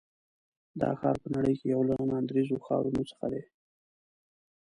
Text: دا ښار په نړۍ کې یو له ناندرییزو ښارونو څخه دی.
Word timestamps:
دا 0.79 0.89
ښار 0.99 1.15
په 1.23 1.27
نړۍ 1.35 1.55
کې 1.59 1.67
یو 1.73 1.81
له 1.89 1.95
ناندرییزو 2.09 2.63
ښارونو 2.65 3.01
څخه 3.09 3.25
دی. 3.33 3.43